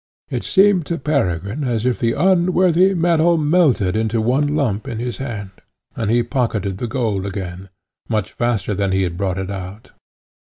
It 0.31 0.43
seemed 0.43 0.87
to 0.87 0.97
Peregrine 0.97 1.63
as 1.63 1.85
if 1.85 1.99
the 1.99 2.13
unworthy 2.13 2.95
metal 2.95 3.37
melted 3.37 3.95
into 3.95 4.19
one 4.19 4.55
lump 4.55 4.87
in 4.87 4.97
his 4.97 5.17
hand, 5.17 5.51
and 5.95 6.09
he 6.09 6.23
pocketed 6.23 6.79
the 6.79 6.87
gold 6.87 7.23
again, 7.23 7.69
much 8.09 8.31
faster 8.33 8.73
than 8.73 8.93
he 8.93 9.03
had 9.03 9.15
brought 9.15 9.37
it 9.37 9.51
out. 9.51 9.91